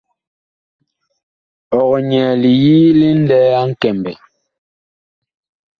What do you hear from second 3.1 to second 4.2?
ŋlɛɛ a Nkɛmbɛ.